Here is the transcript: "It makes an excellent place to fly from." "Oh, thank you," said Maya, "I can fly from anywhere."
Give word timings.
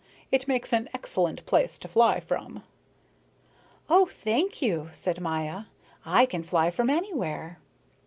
"It 0.31 0.47
makes 0.47 0.73
an 0.73 0.89
excellent 0.95 1.45
place 1.45 1.77
to 1.77 1.87
fly 1.87 2.19
from." 2.19 2.63
"Oh, 3.87 4.07
thank 4.07 4.59
you," 4.59 4.89
said 4.91 5.21
Maya, 5.21 5.65
"I 6.03 6.25
can 6.25 6.41
fly 6.41 6.71
from 6.71 6.89
anywhere." 6.89 7.59